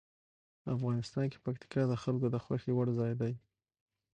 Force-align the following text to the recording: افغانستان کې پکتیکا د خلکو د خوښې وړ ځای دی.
افغانستان 0.75 1.25
کې 1.31 1.43
پکتیکا 1.45 1.81
د 1.87 1.93
خلکو 2.03 2.27
د 2.31 2.35
خوښې 2.43 2.71
وړ 2.75 2.87
ځای 2.99 3.13
دی. 3.21 3.33